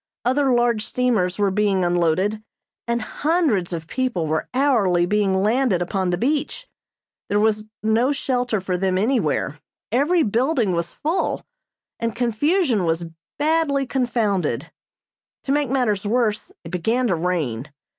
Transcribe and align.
Other 0.25 0.51
large 0.51 0.83
steamers 0.83 1.37
were 1.37 1.51
being 1.51 1.85
unloaded, 1.85 2.41
and 2.87 3.03
hundreds 3.03 3.71
of 3.71 3.85
people 3.85 4.25
were 4.25 4.49
hourly 4.51 5.05
being 5.05 5.43
landed 5.43 5.79
upon 5.79 6.09
the 6.09 6.17
beach. 6.17 6.67
There 7.29 7.39
was 7.39 7.65
no 7.83 8.11
shelter 8.11 8.59
for 8.61 8.77
them 8.77 8.97
anywhere, 8.97 9.59
every 9.91 10.23
building 10.23 10.71
was 10.71 10.91
full, 10.95 11.45
and 11.99 12.15
confusion 12.15 12.83
was 12.83 13.11
badly 13.37 13.85
confounded. 13.85 14.71
To 15.43 15.51
make 15.51 15.69
matters 15.69 16.03
worse 16.03 16.51
it 16.63 16.69
began 16.71 17.05
to 17.05 17.15
rain. 17.15 17.69